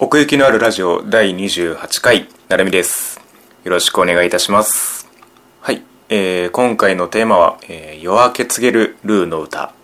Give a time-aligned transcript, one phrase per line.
[0.00, 3.20] 奥行きのあるラジオ第28回なるみです。
[3.64, 5.08] よろしくお願いいたします。
[5.60, 9.74] はい、えー、今回のテーマは、えー、夜明け告げるルーの歌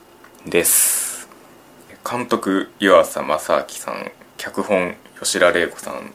[0.46, 1.29] です。
[2.08, 6.12] 監督湯浅正明さん脚本吉田玲子さん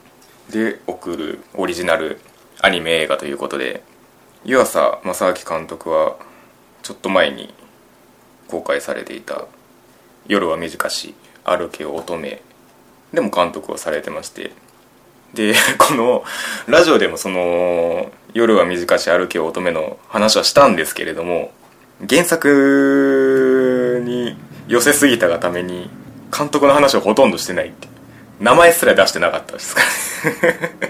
[0.50, 2.20] で送るオリジナル
[2.62, 3.82] アニメ映画ということで
[4.46, 6.16] 湯浅正明監督は
[6.82, 7.52] ちょっと前に
[8.48, 9.44] 公開されていた
[10.26, 11.14] 「夜は短し
[11.44, 12.40] 歩け乙女」
[13.12, 14.52] でも監督をされてまして。
[15.34, 16.24] で この
[16.66, 21.52] ラジオでもその「夜は短し歩け乙女」の話はしたんですけれども
[22.08, 24.36] 原作に
[24.66, 25.88] 寄せすぎたがために
[26.36, 27.88] 監督の話をほとんどしてないって。
[28.40, 30.50] 名前すら出してなかったですから。
[30.60, 30.80] ね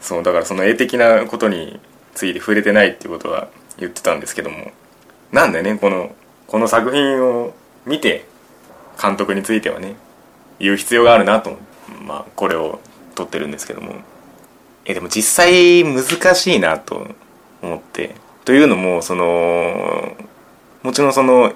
[0.00, 1.80] そうだからその絵的なことに
[2.14, 3.48] ついて触れてないっていうことは
[3.78, 4.72] 言ってたんですけども。
[5.32, 6.14] なんでねこの
[6.48, 7.54] この作品を
[7.86, 8.26] 見て
[9.00, 9.96] 監督についてはね
[10.58, 11.56] 言う必要があるなと
[12.04, 12.80] まあこれを
[13.14, 13.94] 撮ってるんですけども。
[14.84, 17.06] えでも実際難しいなと
[17.62, 18.14] 思って。
[18.44, 20.16] というのもその
[20.82, 21.52] もちろんその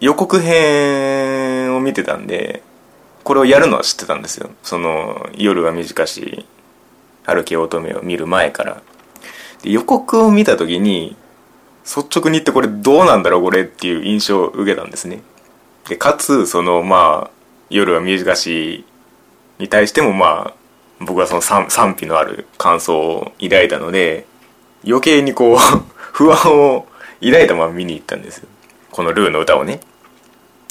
[0.00, 2.62] 予告編を見てたんで
[3.22, 4.50] これをやるのは知ってたんですよ。
[4.62, 6.46] その夜は短し
[7.24, 8.82] 歩き乙女を見る前から。
[9.62, 11.16] で予告を見た時に
[11.84, 15.22] 率直に言ってこれどうなんだろうこれっていう印象を受けたんですね。
[15.88, 17.30] でかつそのまあ
[17.70, 18.84] 夜は短し
[19.58, 20.54] に対してもまあ
[21.04, 24.26] 僕はその賛賛否のある感想を抱いたので
[24.86, 25.58] 余計にこう
[26.12, 26.86] 不安を
[27.22, 28.48] 抱いたまま見に行ったんですよ。
[28.90, 29.80] このルーの歌をね。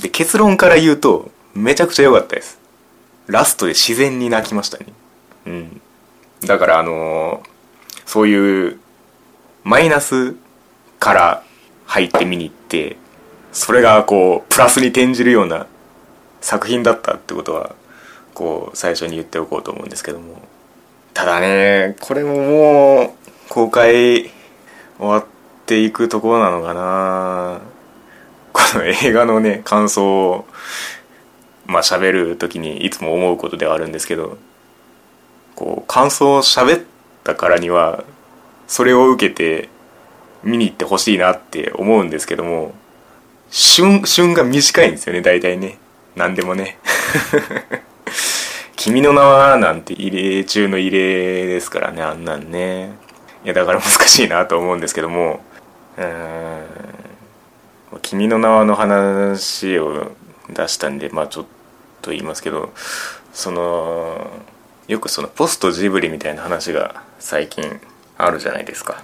[0.01, 2.59] で結論から言うとめちゃくちゃ良かったです。
[3.27, 4.85] ラストで自然に泣きましたね。
[5.45, 5.81] うん。
[6.45, 8.79] だからあのー、そういう
[9.63, 10.35] マイナス
[10.99, 11.43] から
[11.85, 12.97] 入って見に行って
[13.53, 15.67] それがこうプラスに転じるような
[16.41, 17.75] 作品だったってことは
[18.33, 20.41] こう最初に言っておこうと思うんですけども。
[21.13, 23.09] ただねこれももう
[23.47, 24.31] 公開終
[24.99, 25.25] わっ
[25.67, 27.61] ていくところなのかな。
[28.51, 30.45] この映画のね感想を
[31.67, 34.37] まあ喋る時にいつも思うことではあるんですけど。
[35.55, 36.85] こう感想を喋っ
[37.23, 38.03] たからには
[38.67, 39.69] それを受けて
[40.43, 42.73] 見に行ってほしいなって思うんですけども。
[43.55, 45.77] 旬旬が短いんですよね大体ね。
[46.15, 46.79] 何でもね。
[48.75, 52.93] 君の名はなんて異例中の異例ですからねあんなんね。
[53.45, 55.41] いやだから難しいなと思うんですけども。
[55.97, 56.63] うーん。
[58.01, 60.11] 君の名はの話を
[60.49, 61.45] 出したんでまあちょっ
[62.01, 62.73] と言いますけど
[63.33, 64.31] その
[64.87, 67.79] よくそのポストジブリみたいな話が最近
[68.17, 69.03] あるじゃないですか、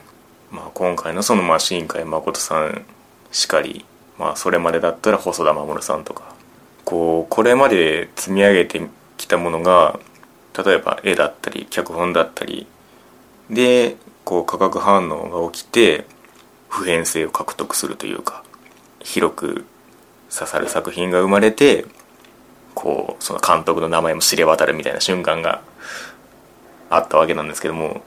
[0.49, 2.83] まあ、今回のそのまあ新海誠さん
[3.31, 3.85] しかり
[4.19, 6.37] まあそれまでだったら細田守さんとか。
[6.89, 8.81] こうこれまで積み上げて
[9.15, 9.99] きたものが
[10.57, 12.65] 例えば絵だったり脚本だったり
[13.47, 16.07] でこう化学反応が起きて
[16.67, 18.43] 普遍性を獲得するというか
[19.01, 19.65] 広く
[20.33, 21.85] 刺さる作品が生まれて
[22.73, 25.61] こうその監督の名前も知れ渡るみたいな瞬間が
[26.89, 28.01] あったわけなんですけども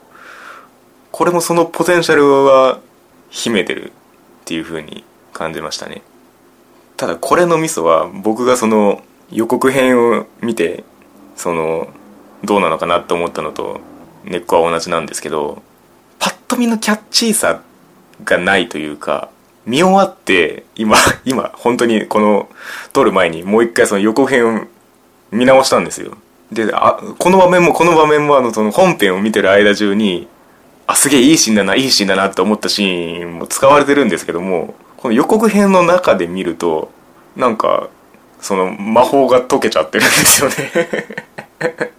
[1.13, 2.81] これもそのポテンシャルは
[3.29, 6.01] 秘めてるっていうふうに感じましたね。
[6.97, 9.01] ただこれのミソは僕がその
[9.31, 10.83] 予告編を見て
[11.35, 11.87] その
[12.43, 13.81] どうなのかなって思ったのと
[14.25, 15.61] 根っこは同じなんですけど
[16.19, 17.61] パッと見のキャッチーさ
[18.23, 19.29] がないというか
[19.65, 22.49] 見終わって今 今本当にこの
[22.91, 24.61] 撮る前にもう一回その予告編を
[25.31, 26.11] 見直したんですよ。
[26.51, 30.27] であこの場面もこの場面もあのその本編を見てる間中に
[30.85, 36.89] あすげえいいシーンだないいシーンだなって思ったシーンも使われてるんですけどもこの予告編の中で見ると
[37.35, 37.89] なんか
[38.39, 40.55] その魔法が解けちゃってるんですよね。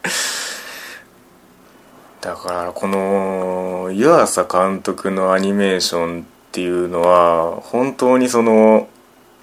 [2.23, 8.89] だからこの湯浅監督のアニメーションっていうのは本当にその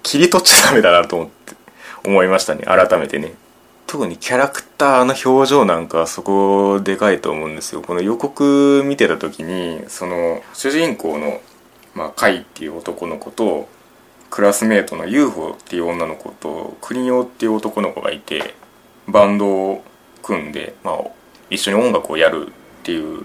[0.02, 1.54] 切り取っちゃダメだなと思って
[2.04, 3.32] 思いましたね改めてね。
[3.86, 7.82] 特にキャラクターの表情なんかそこでかいと思うんですよ。
[7.82, 11.40] この予告見てた時にその主人公の
[11.94, 13.68] まあ、カイっていう男の子と
[14.30, 18.54] クラスメートの UFO っていう女の子とクリオっていう男の子がいて
[19.06, 19.84] バンドを
[20.22, 20.98] 組んで、まあ、
[21.50, 22.50] 一緒に音楽をやるっ
[22.82, 23.24] ていう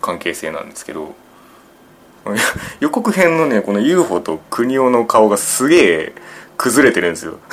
[0.00, 1.14] 関係性なんですけど
[2.80, 6.12] 予告編のねこの UFO とクニオの顔がすげえ
[6.56, 7.38] 崩れてるんですよ。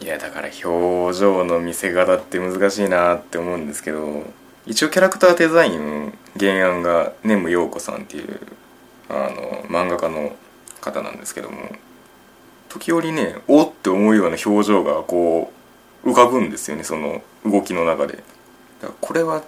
[0.00, 4.22] いやだから表情の見せ方って難しいなって思うんですけど
[4.66, 8.40] 一応キャラクターデザイン原案が根ム陽子さんっていう
[9.08, 10.34] あの漫画家の
[10.80, 11.56] 方なんですけども
[12.68, 15.52] 時折ねおって思うような表情がこ
[16.04, 18.24] う浮かぶんですよねその動きの中でだか
[18.88, 19.42] らこれは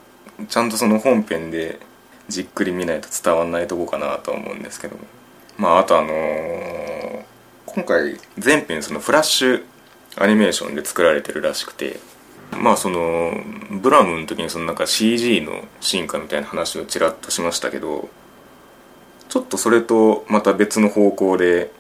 [0.49, 1.81] ちゃんとその本編で
[2.29, 5.03] じっくり見ないと伝わんないとこかなとは思うんですけども
[5.57, 6.89] まああとあのー
[7.67, 9.65] 今回全編そのフラッシュ
[10.17, 12.01] アニメーションで作られてるらしくて
[12.53, 13.33] まあその
[13.71, 18.09] ブラムの時にそのなんか CG の進化みたいな話をちらっとしましたけど
[19.29, 21.71] ちょっとそれとまた別の方向で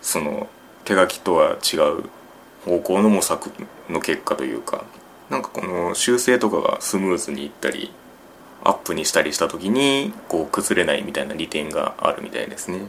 [0.00, 0.48] その
[0.84, 2.04] 手書きとは違う
[2.64, 3.50] 方向の模索
[3.88, 4.84] の結果というか
[5.30, 7.92] なんかこの修正とかがスムーズにいったり
[8.64, 12.80] アップにしたりした時にこう崩れないみたいな利点があるみたいですね、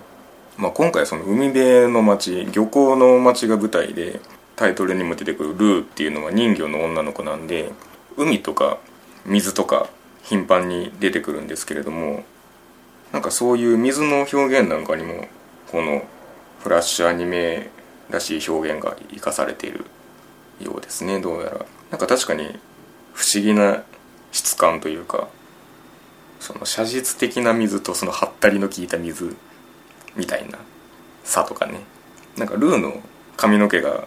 [0.58, 4.20] まあ、今回その海辺の町漁港の町が舞台で
[4.60, 7.72] タイトルにも出てくるルーっていうのは人魚の女の子なんで
[8.18, 8.78] 海とか
[9.26, 9.88] 水とか
[10.22, 12.26] 頻繁に出てくるんですけれども
[13.14, 15.30] なんかそういう水の表現なんかにも
[15.72, 16.04] この
[16.60, 17.70] フラッシュアニメ
[18.10, 19.86] らしい表現が生かされている
[20.60, 21.66] ようですねどうやら。
[21.92, 22.60] なんか確かに
[23.14, 23.84] 不思議な
[24.34, 25.30] 質感というか
[26.42, 29.38] その写実的な水とそのはったりの効いた水
[30.18, 30.60] みたいな
[31.24, 31.80] 差とかね。
[32.36, 33.02] なんかルーの
[33.38, 34.06] 髪の毛が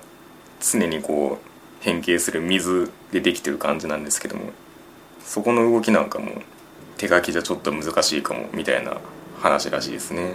[0.62, 4.52] 常にこう変形する水でできてる感じなんですけども
[5.24, 6.42] そこの動きなんかも
[6.96, 8.96] 手書きじゃちょっと難しいかもみたいな
[9.40, 10.34] 話らしいですね。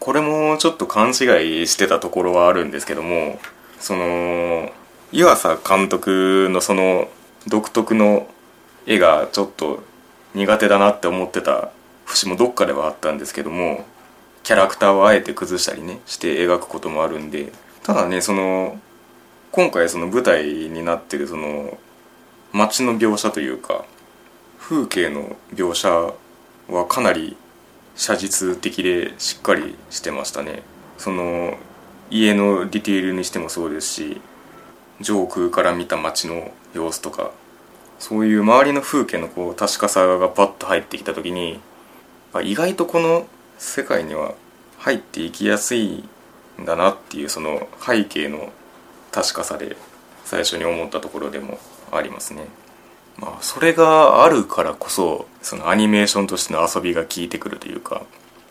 [0.00, 1.14] これもちょっと勘違い
[1.66, 3.38] してたところはあるんですけども
[3.78, 4.72] その
[5.12, 7.08] 湯浅監督のその
[7.46, 8.26] 独特の
[8.86, 9.82] 絵がちょっと
[10.34, 11.70] 苦手だなって思ってた
[12.06, 13.84] 節もどっかではあったんですけども
[14.42, 17.52] キャラクターをあえて崩したりねして描くこともあるんで
[17.82, 18.80] ただねその
[19.52, 21.76] 今回その舞台になってるその
[22.52, 23.84] 街の描写というか
[24.58, 25.90] 風景の描写
[26.68, 27.36] はかなり
[27.96, 30.62] 写実的でしっかりしてましたね。
[30.98, 31.58] その
[32.10, 34.20] 家のディテールにしてもそうですし
[35.00, 37.32] 上空から見た街の様子とか
[37.98, 41.60] そういう周りの風景のこう確かさがパッと入ってきた時に
[42.44, 43.26] 意外とこの
[43.58, 44.34] 世界には
[44.78, 46.04] 入っていきやすい
[46.60, 48.52] んだなっていうその背景の
[49.12, 49.76] 確かさで
[50.24, 51.58] 最初に思ったところでも
[51.92, 52.44] ありますね。
[53.18, 58.02] まあ、それがあるからこそそのアニメーションとしての遊びが効いてくるというか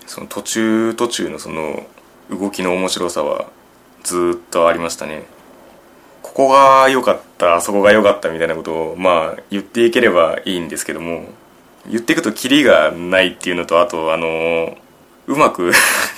[0.06, 1.88] その途中途中のその
[2.30, 3.48] 動きの面白さは
[4.04, 5.24] ずっとありましたね
[6.22, 11.26] ここが良かったあそこが良かったみたいなことをまあ言っていければいいんですけども
[11.90, 14.78] 言っていくとキリがないっていうのとあとあの
[15.26, 15.72] うまく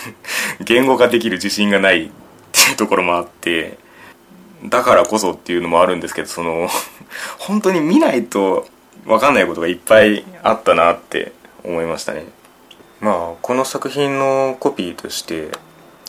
[0.59, 2.09] 言語化できる自信がないっ
[2.51, 3.77] ていうところもあって
[4.63, 6.69] だからこそっていうのもあるんですけどその
[7.39, 8.67] 本当に見ないと
[9.05, 11.31] 分かんないことがいっぱいあったなって
[11.63, 12.25] 思いましたね。
[12.99, 15.49] まあこの作品のコピーとして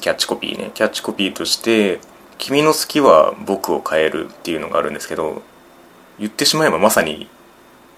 [0.01, 0.71] キャッチコピーね。
[0.75, 2.01] キャッチコピーとして
[2.39, 5.43] 「君の好きは僕を変える」っていうのがあるんですけど
[6.19, 7.29] 言ってしまえばまさに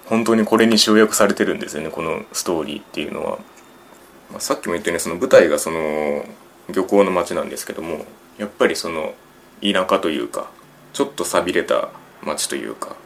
[0.07, 3.39] 本当にこれに集約されてるんですよねこのストーリーっていうのは、
[4.31, 6.25] まあ、さっきも言ったようにその舞台がその
[6.73, 8.05] 漁港の街なんですけども
[8.39, 9.15] やっぱりその
[9.63, 10.51] 田舎というか
[10.93, 11.91] ちょっと寂れた
[12.23, 12.97] 街というか。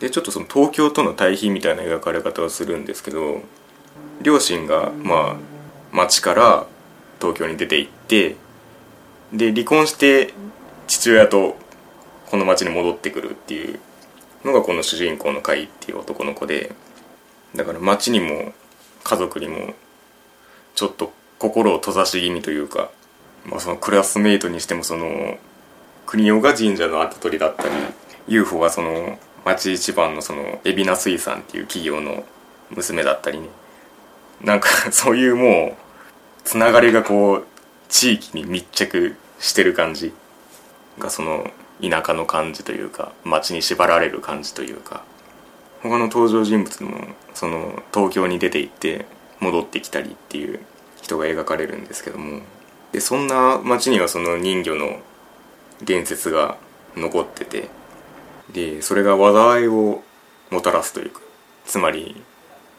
[0.00, 3.42] でちょっとその東京との対比みたいな描かれ方をするんですけど
[4.22, 5.36] 両親がまあ
[5.92, 6.66] 町から
[7.20, 8.36] 東京に出て行って
[9.32, 10.32] で離婚して
[10.86, 11.56] 父親と
[12.30, 13.78] この町に戻ってくるっていう
[14.44, 16.72] のがこの主人公のカイっていう男の子で
[17.54, 18.52] だから町にも
[19.04, 19.74] 家族にも
[20.74, 22.90] ちょっと心を閉ざし気味というか、
[23.44, 25.38] まあ、そのクラスメートにしてもその
[26.06, 27.70] 国尾が神社の跡取りだったり
[28.28, 32.24] UFO はその町一番のその海老名水産っていう企業の
[32.70, 33.48] 娘だったりね。
[34.42, 37.46] なんかそういうもうつながりがこう
[37.88, 40.12] 地域に密着してる感じ
[40.98, 41.50] がその
[41.82, 45.02] 田舎の感じというか町に縛られる感じというか。
[45.82, 49.06] 他の登場人物もその東京に出て行って
[49.40, 50.60] 戻ってきたりっていう
[51.00, 52.40] 人が描かれるんですけども。
[52.92, 54.98] でそんな町にはその人魚の
[55.82, 56.58] 伝説が
[56.96, 57.68] 残ってて
[58.52, 60.02] でそれが話題を
[60.50, 61.20] もたらすというか
[61.64, 62.22] つまり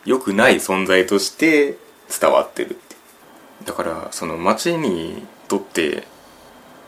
[0.05, 1.77] 良くない存在として
[2.19, 2.95] 伝わってるって
[3.65, 6.07] だからその町にとって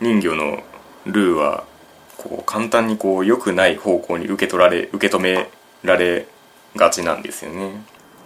[0.01, 0.63] 人魚の
[1.05, 1.65] ルーは
[2.17, 5.50] こう簡単にこう良くない方向に受け取られ受け止め
[5.84, 6.27] られ
[6.75, 7.72] がちなんですよね。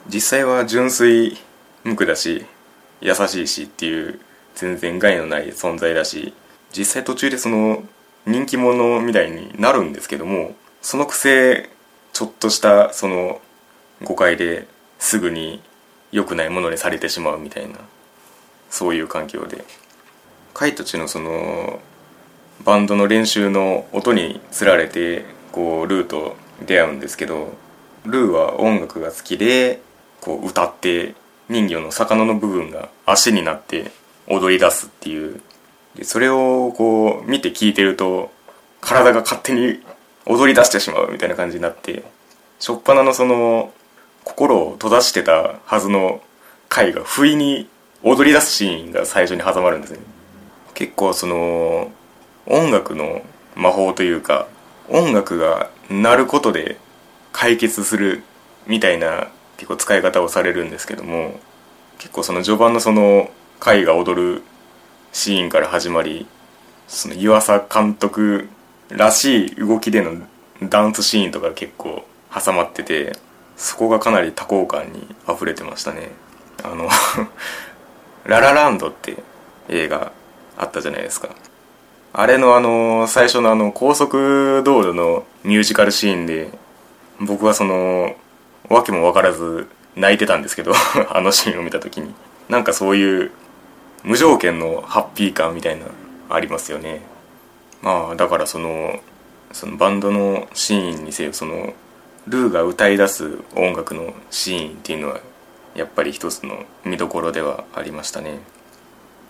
[0.08, 1.38] 実際は純粋
[1.84, 2.46] 無垢だし
[3.01, 4.20] 優しいしっていう
[4.56, 6.34] 全然害のない存在だし
[6.75, 7.83] 実際途中でその
[8.25, 11.69] 人気者みたいになるんですけどもそのくせ
[12.13, 13.41] ちょっとしたその
[14.03, 14.67] 誤解で
[15.00, 15.62] すぐに
[16.12, 17.79] 良くないものにされてしまうみたいな
[18.69, 19.63] そういう環境で。
[20.53, 21.79] カイたちのその
[22.65, 27.53] バンドの練習の音につられてこうルーと出会うんですけど
[28.05, 29.81] ルーは音楽が好きで
[30.19, 31.13] こう歌って
[31.47, 33.91] 人魚の魚の部分が足になって
[34.27, 35.41] 踊り出すっていう
[35.98, 38.32] でそれをこう見て聞いてると
[38.80, 39.84] 体が勝手に
[40.27, 42.04] 踊り出してしまうみたいな感じになって
[42.60, 43.74] 初っ端のその
[44.24, 46.22] 心を閉ざしてたはずの
[46.70, 47.68] 回が不意に
[48.04, 50.00] 踊り出すシーンが最初に挟まるんですね。
[50.75, 51.92] 結構その
[52.46, 53.24] 音楽の
[53.56, 54.48] 魔法というか
[54.89, 56.77] 音楽が鳴ることで
[57.32, 58.22] 解決する
[58.68, 61.39] みたいな結構使い方をされるんですけども
[61.98, 64.44] 結構その序盤のその回が踊る
[65.12, 66.28] シーンから始まり
[66.88, 68.50] その湯浅監督
[68.90, 70.16] らしい動きでの
[70.64, 73.14] ダンスシーンとか結構挟まってて
[73.56, 76.12] そこがかなり多幸感に溢れてましたね。
[76.64, 76.90] あの
[78.26, 79.18] ララランドって
[79.70, 80.12] 映画
[80.58, 81.30] あったじゃないですか。
[82.14, 86.50] あれのあの最初のあの高速道路のミュージカルシーンで
[87.20, 88.16] 僕はその
[88.70, 90.74] 訳も分からず泣いてたんですけど
[91.10, 92.14] あのシーンを見た時に。
[92.50, 93.32] なんかそういう
[94.04, 95.86] 無条件のハッピー感みたいな
[96.30, 97.01] ありますよね。
[97.82, 99.00] まあだからその
[99.51, 101.74] そのバンドのシーンにせよその
[102.27, 105.22] ルーが歌い出す音楽のシーンっていうのは
[105.75, 108.39] やっぱり一つの見どころではありましたね。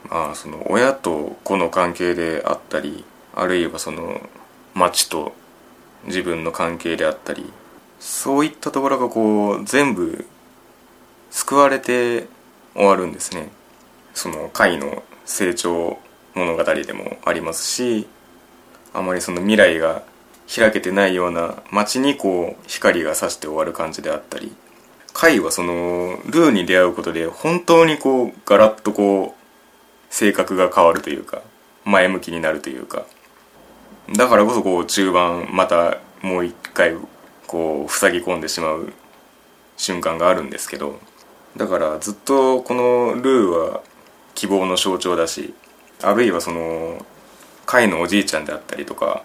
[0.10, 3.06] まあその親と子の関係であったり
[3.36, 4.22] あるいはその
[4.74, 5.34] 町と
[6.06, 7.52] 自分の関係であったり
[8.00, 10.26] そういったところがこう全部
[11.30, 12.28] 救われて
[12.74, 13.50] 終わるんですね。
[14.18, 16.00] その回の成長
[16.34, 18.08] 物語でもありますし
[18.94, 20.04] あまりその未来が
[20.54, 24.56] 開けてないような街にこう光が差して終わる感じであったり
[25.14, 31.42] 回はそのルーに出会うことで本当にこうガラッとこう性格が変わるというか
[31.86, 33.06] 前向きになるというか
[34.16, 36.96] だからこそこう中盤またもう一回
[37.46, 38.94] こう塞ぎ込んでしまう
[39.76, 41.00] 瞬間があるんですけど
[41.56, 43.82] だからずっとこのルーは
[44.38, 45.56] 希望の象徴だし
[46.04, 47.04] あるいはその
[47.66, 49.24] カイのおじいちゃんであったりとか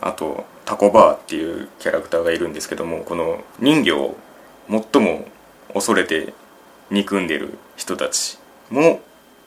[0.00, 4.16] あとタコバーっていうキャラクターがいるんですけどもこの人魚を
[4.68, 5.24] 最も
[5.72, 6.34] 恐れて
[6.90, 8.38] 憎んでる人たち
[8.70, 9.00] も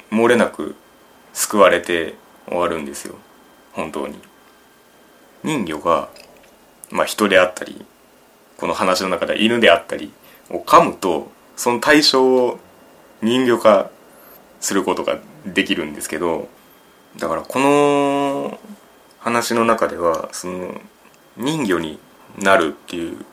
[0.10, 0.76] 漏れなく
[1.34, 2.16] 救われて
[2.48, 3.16] 終わるんですよ。
[3.74, 4.20] 本当に。
[5.44, 6.10] 人魚が
[6.92, 7.86] まあ人であったり
[8.58, 10.14] この話の中では犬であったり
[10.50, 12.60] を噛むとその対象を
[13.22, 13.90] 人魚化
[14.64, 16.48] することができるんですけど
[17.18, 18.60] だからこの
[19.20, 20.80] 話の中ではその
[21.36, 22.00] 人魚に
[22.40, 23.26] なるっていう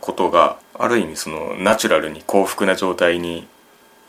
[0.00, 3.48] ことがある意味そのナチュラルに幸福な状態に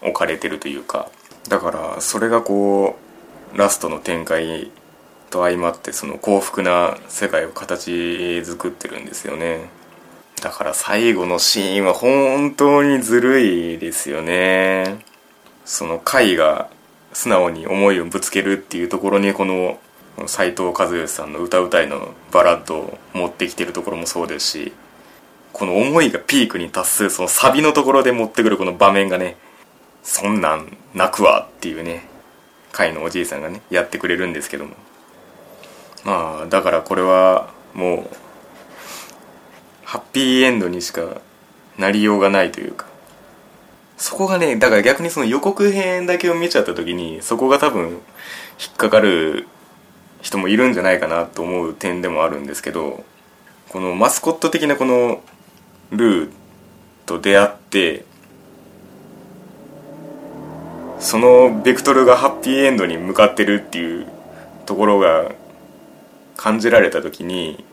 [0.03, 1.09] 置かれてるというか
[1.49, 2.95] だからそれがこ
[3.55, 4.71] うラストの展開
[5.31, 9.69] と相まってその幸福な世界を形作ってるんですよね。
[10.43, 15.06] だから最後のシーンは本当にずるいですよね。
[15.67, 16.69] その回が
[17.11, 19.77] 素直に思いをぶつけるっていうところにこの
[20.25, 24.73] 斎藤和義さんの歌うたいのバラッドを持ってきてるところもそうですし
[25.51, 29.35] この思いがピークに達するそのサビのところで持ってくるこの場面がね
[30.03, 32.07] そんなん泣くわっていうね
[32.71, 34.75] 会のおじいさんがねやってくれるんですけども。
[36.05, 38.15] まあだからこれはもう
[39.83, 41.19] ハッピーエンドにしか
[41.77, 42.86] なりようがないというか
[43.97, 49.47] そこがねだから逆にその予告編だけを見ちゃった時にそこが多分引っかかる
[50.21, 53.03] 人もいるんじゃないかなと思う点でもあるんですけど
[53.69, 55.21] このマスコット的なこの
[55.91, 56.31] ルー
[57.05, 58.05] と出会って
[60.99, 64.07] そのベクトルがハッピーエンドに向かってるっていう
[64.65, 65.31] ところが
[66.35, 67.63] 感じられた時に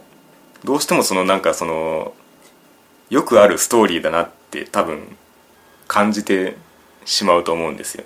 [0.62, 2.14] どうしてもそのなんかその
[3.10, 5.16] よくあるストーリーだなって多分
[5.88, 6.56] 感じて
[7.04, 8.04] しまうと思うんですよ。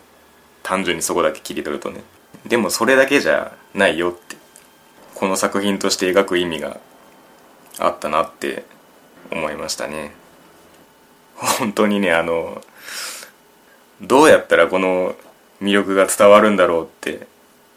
[0.62, 2.02] 単純にそこだけ切り取るとね。
[2.46, 4.36] でもそれだけじゃないよって。
[5.14, 6.78] この作品として描く意味が
[7.78, 8.64] あったなって
[9.32, 10.12] 思いましたね。
[11.34, 12.62] 本当にねあの
[14.00, 15.14] どうやったらこの
[15.60, 17.26] 魅力が伝わるんだろうって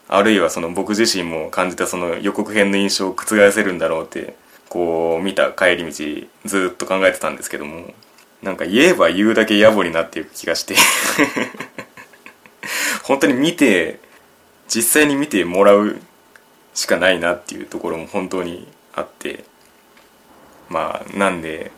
[0.08, 4.36] あるいはその僕自身も感じたその予告編の印象を覆せるんだろうって
[4.70, 7.94] こう見た帰り道ずっと考えてたんですけども
[8.42, 10.76] なんか言えば言うだけ野暮になっていく気がして。
[13.04, 14.00] 本当に見て
[14.68, 16.00] 実際に見てもらう
[16.74, 19.46] しかないなっていうところも本当にあって。
[20.72, 21.72] まあなんで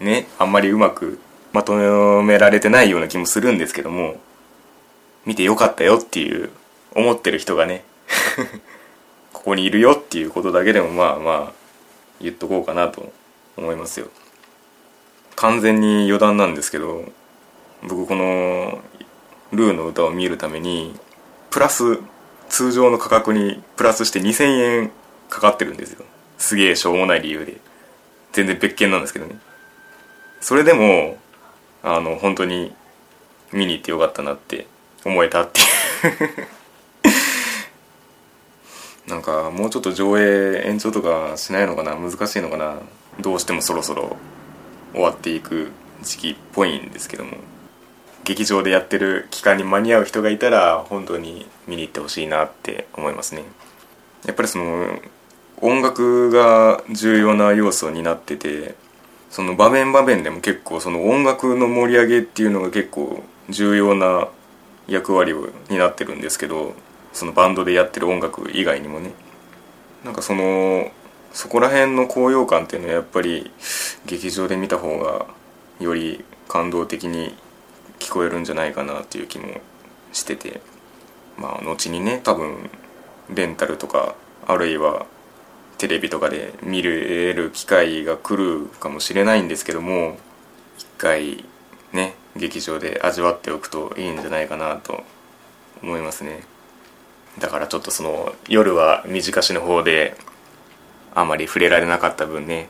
[0.00, 1.20] ねあんまりうまく
[1.52, 4.16] まとめられてないような気もするんですけども
[5.26, 6.50] 見てよかったよっていう
[6.94, 7.84] 思ってる人がね
[9.34, 11.52] ここにいるよっていうことだけでもまあまあ
[12.20, 13.12] 言っとこうかなと
[13.56, 14.08] 思いますよ。
[15.36, 17.04] 完全に余談なんですけど
[17.86, 18.80] 僕この
[19.52, 20.98] ルーの歌を見るために
[21.50, 21.98] プラス
[22.48, 24.44] 通常の価格にプラスして2000
[24.82, 24.90] 円
[25.28, 26.04] かかってるんですよ。
[26.38, 27.58] すげえしょうもない理由で。
[28.32, 29.38] 全然別件なんですけどね。
[30.40, 31.18] それでも
[31.82, 32.74] あの本当に
[33.52, 34.66] 見に行ってよかったなって
[35.04, 35.64] 思えたってい
[39.06, 39.10] う。
[39.10, 41.94] なんかもうちょっと上映延長とかしないのかな？
[41.94, 42.76] 難しいのかな？
[43.20, 44.16] どうしてもそろそろ
[44.96, 45.70] 終わっていく
[46.02, 47.36] 時期っぽいんですけども
[48.24, 53.44] 劇場でやってる期間に間に合う人がいたら本当に見に行ってほしいなって思いますね。
[54.24, 54.98] やっぱりその
[55.60, 58.74] 音楽が重要な要素になってて
[59.30, 64.28] その場面場面でも結構その音楽の盛り上げっていうのが結構重要な
[64.88, 66.74] 役割を担ってるんですけど
[67.12, 69.12] そのバンドでやってる音楽以外にもね
[70.04, 70.90] なんかその
[71.36, 73.50] そこら辺の高揚感っていうのはやっぱり
[74.06, 75.26] 劇場で見た方が
[75.78, 77.36] より感動的に
[77.98, 79.60] 聞こえるんじゃないかなっていう気も
[80.12, 80.60] してて。
[81.38, 82.70] まあ後にね多分
[83.34, 84.14] レンタルとか
[84.46, 85.06] あるいは
[85.78, 90.16] テレビとかで見れる機会が来るかもしれないんですけども
[90.78, 91.44] 一回
[91.92, 95.04] ね劇場で味わっておくといいんじゃないかなと
[95.82, 96.44] 思いますね。
[97.38, 100.16] だからちょっとその夜は短しの方で
[101.16, 102.68] あまり触れられなかった分ね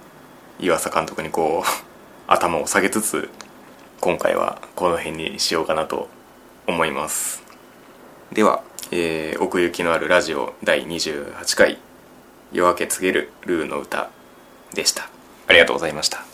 [0.60, 1.68] 岩佐監督にこう
[2.32, 3.28] 頭を下げつつ
[4.00, 6.08] 今回はこの辺にしようかなと
[6.66, 7.42] 思います。
[8.32, 11.78] では、えー、奥行きのあるラジオ第28回
[12.52, 14.10] 夜明け告げるルーの歌
[14.74, 15.08] でした。
[15.48, 16.26] ありがとうございました。